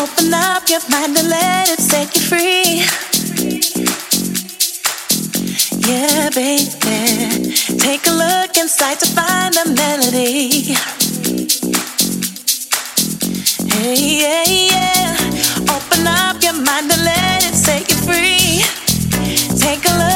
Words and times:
Open 0.00 0.32
up 0.32 0.66
your 0.66 0.80
mind 0.88 1.14
and 1.18 1.28
let 1.28 1.68
it 1.68 1.78
set 1.78 2.16
you 2.16 2.22
free. 2.22 2.80
Yeah, 5.86 6.30
baby. 6.30 7.52
Take 7.78 8.06
a 8.06 8.10
look 8.10 8.56
inside 8.56 8.98
to 9.00 9.06
find 9.12 9.52
the 9.52 9.74
melody. 9.76 10.72
Hey, 13.68 14.22
yeah, 14.22 14.44
yeah. 14.48 15.16
Open 15.74 16.06
up 16.06 16.42
your 16.42 16.54
mind 16.54 16.90
and 16.90 17.04
let 17.04 17.44
it 17.44 17.54
set 17.54 17.90
you 17.90 17.96
free. 17.96 18.64
Take 19.58 19.84
a 19.84 19.98
look. 19.98 20.09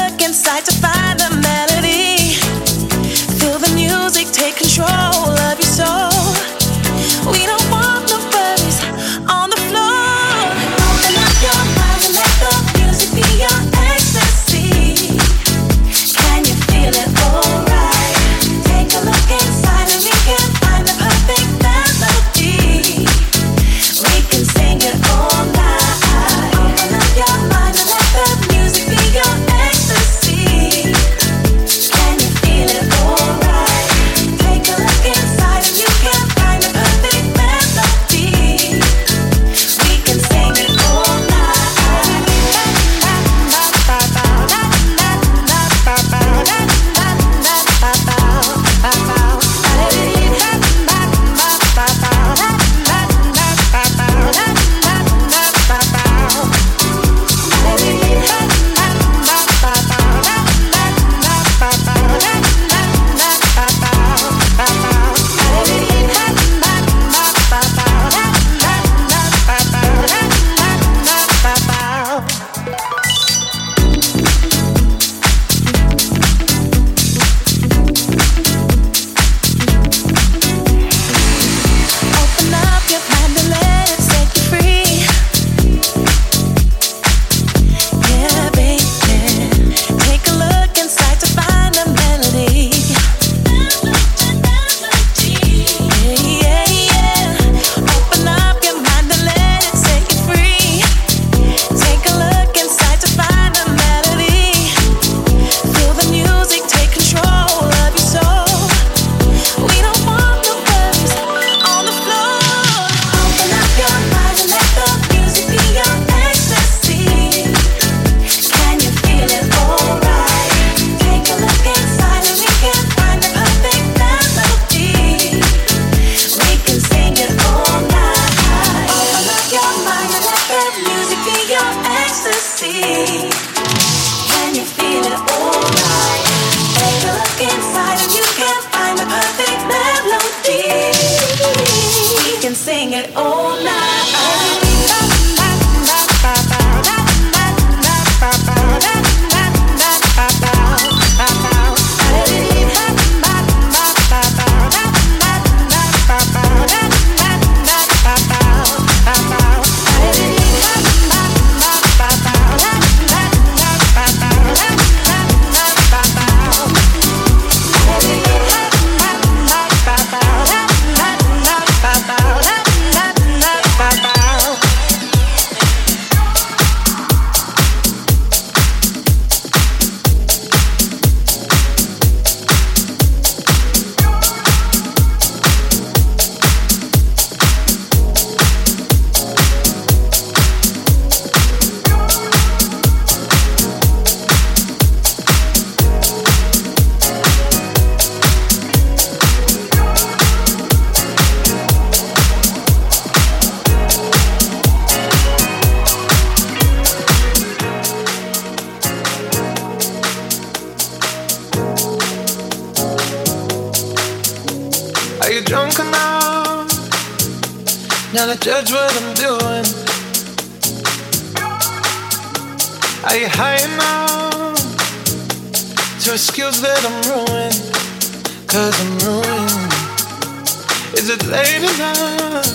Is 230.97 231.09
it 231.09 231.25
late 231.27 231.57
enough 231.57 232.45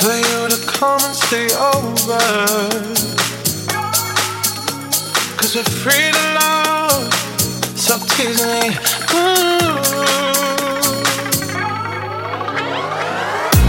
for 0.00 0.12
you 0.12 0.48
to 0.48 0.58
come 0.66 1.00
and 1.00 1.14
stay 1.14 1.46
over? 1.54 2.18
Cause 5.38 5.54
we're 5.54 5.62
free 5.62 6.10
to 6.10 6.24
love, 6.34 7.14
so 7.78 7.96
tease 8.16 8.42
me. 8.44 8.74
Ooh. 9.14 9.74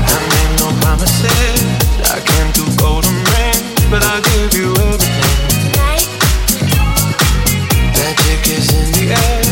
I 0.09 0.19
made 0.33 0.53
no 0.59 0.67
promises, 0.81 1.61
I 2.11 2.19
can't 2.25 2.53
do 2.55 2.65
golden 2.77 3.15
rings, 3.33 3.89
but 3.91 4.01
I'll 4.03 4.21
give 4.33 4.53
you 4.59 4.71
everything. 4.71 5.45
Magic 7.93 8.47
is 8.47 8.67
in 8.73 8.91
the 8.93 9.13
air. 9.13 9.44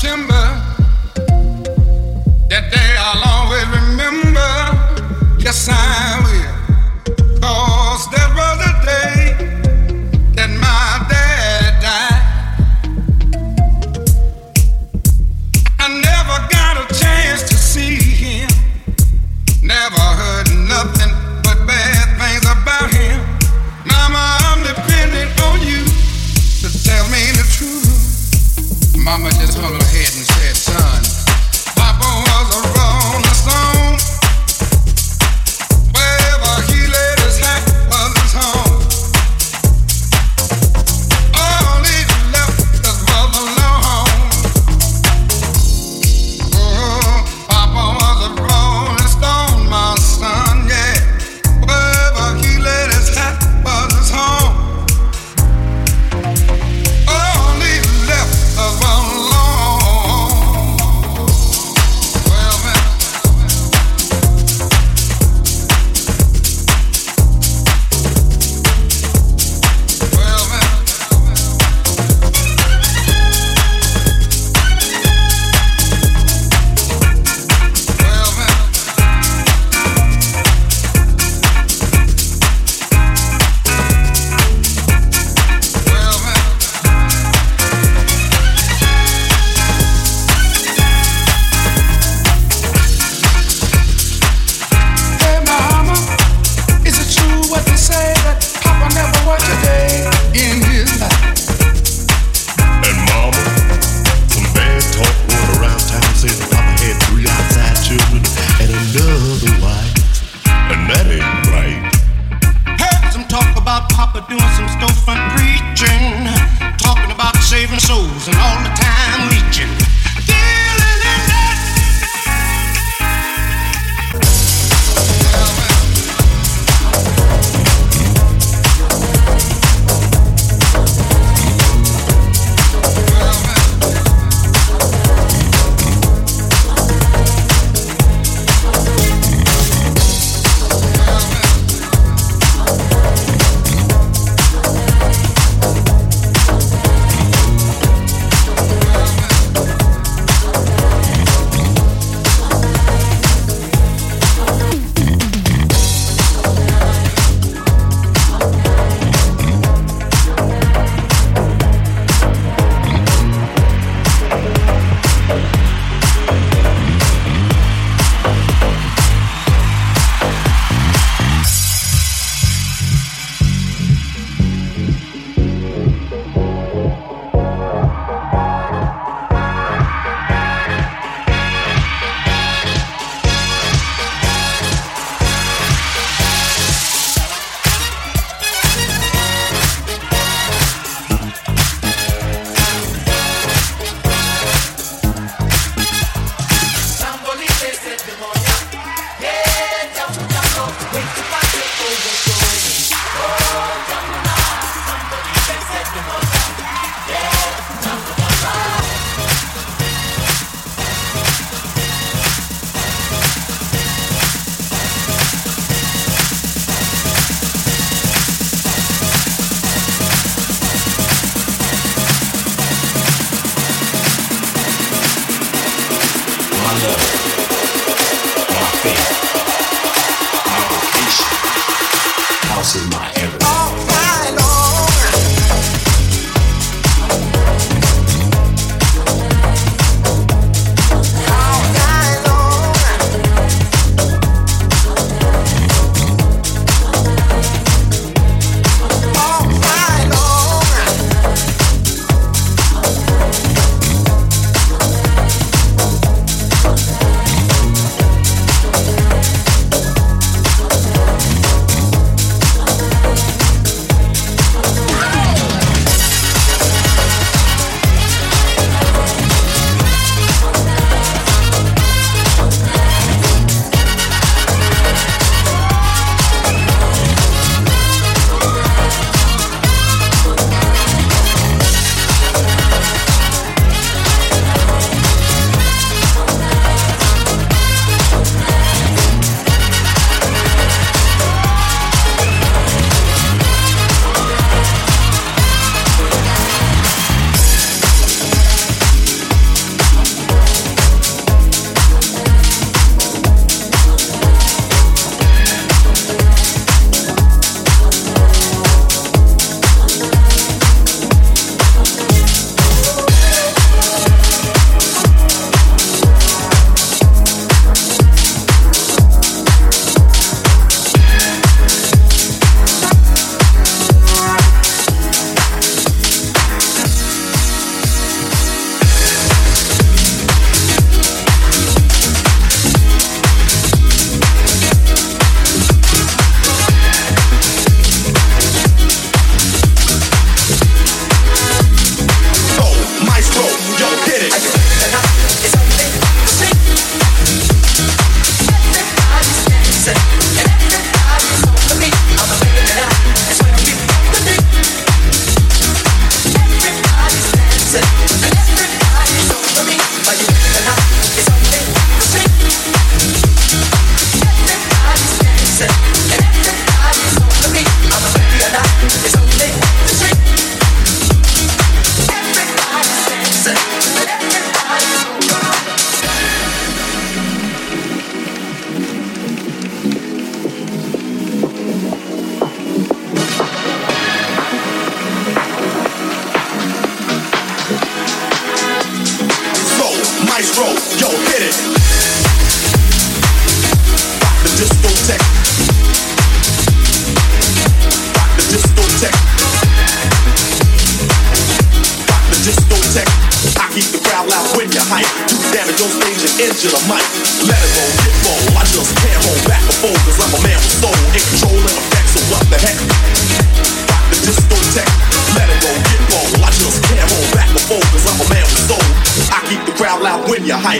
September. 0.00 0.47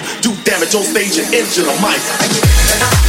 life. 0.01 0.21
Do 0.21 0.35
damage 0.45 0.75
on 0.75 0.83
stage 0.83 1.19
and 1.19 1.35
injure 1.35 1.63
the 1.63 1.73
mic. 1.81 3.08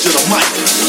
to 0.00 0.08
the 0.10 0.28
mic. 0.30 0.87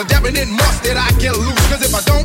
A 0.00 0.04
definite 0.08 0.48
must 0.48 0.80
that 0.88 0.96
I 0.96 1.12
get 1.20 1.36
loose. 1.36 1.60
Cause 1.68 1.84
if 1.84 1.92
I 1.92 2.00
don't, 2.08 2.24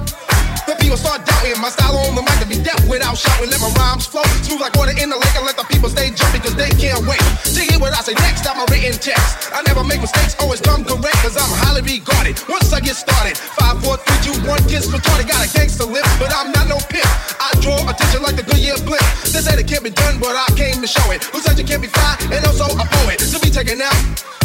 the 0.63 0.79
people 0.79 0.95
start 0.95 1.27
doubting 1.27 1.59
my 1.59 1.67
style 1.67 1.99
on 2.07 2.15
the 2.15 2.23
mic 2.23 2.39
to 2.39 2.47
be 2.47 2.55
deaf 2.63 2.79
without 2.87 3.19
shouting. 3.19 3.51
Let 3.51 3.59
my 3.59 3.67
rhymes 3.75 4.07
flow 4.07 4.23
smooth 4.47 4.63
like 4.63 4.79
water 4.79 4.95
in 4.95 5.11
the 5.11 5.19
lake 5.19 5.35
and 5.35 5.43
let 5.43 5.59
the 5.59 5.67
people 5.67 5.91
stay 5.91 6.07
jumping 6.15 6.39
cause 6.39 6.55
they 6.55 6.71
can't 6.79 7.03
wait 7.03 7.19
to 7.51 7.59
hear 7.59 7.75
what 7.75 7.91
I 7.91 7.99
say 7.99 8.15
next. 8.23 8.47
I'm 8.47 8.63
a 8.63 8.65
written 8.71 8.95
text. 8.95 9.51
I 9.51 9.59
never 9.67 9.83
make 9.83 9.99
mistakes, 9.99 10.39
always 10.39 10.63
come 10.63 10.87
correct 10.87 11.19
cause 11.19 11.35
I'm 11.35 11.51
highly 11.67 11.83
regarded. 11.83 12.39
Once 12.47 12.71
I 12.71 12.79
get 12.79 12.95
started, 12.95 13.35
five, 13.35 13.75
four, 13.83 13.99
three, 13.99 14.19
two, 14.23 14.35
one, 14.47 14.63
kiss 14.71 14.87
retarded. 14.87 15.27
Got 15.27 15.43
a 15.43 15.49
gangster 15.51 15.83
lip, 15.83 16.07
but 16.15 16.31
I'm 16.31 16.55
not 16.55 16.71
no 16.71 16.79
pimp. 16.87 17.11
I 17.43 17.51
draw 17.59 17.75
attention 17.91 18.23
like 18.23 18.39
the 18.39 18.47
Goodyear 18.47 18.79
blimp. 18.87 19.03
They 19.35 19.43
say 19.43 19.59
it 19.59 19.67
can't 19.67 19.83
be 19.83 19.91
done, 19.91 20.23
but 20.23 20.31
I 20.31 20.47
came 20.55 20.79
to 20.79 20.87
show 20.87 21.03
it. 21.11 21.27
Who 21.35 21.43
said 21.43 21.59
you 21.59 21.67
can't 21.67 21.83
be 21.83 21.91
fine? 21.91 22.15
and 22.31 22.41
also 22.47 22.71
a 22.71 22.85
poet? 23.03 23.19
To 23.19 23.37
be 23.43 23.51
taken 23.51 23.81
out, 23.83 23.99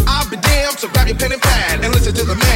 I'll 0.06 0.28
be 0.28 0.36
damned. 0.36 0.82
So 0.82 0.88
grab 0.90 1.06
your 1.06 1.16
pen 1.16 1.30
and 1.32 1.40
pad 1.40 1.84
and 1.84 1.94
listen 1.94 2.12
to 2.14 2.24
the 2.26 2.34
man. 2.34 2.49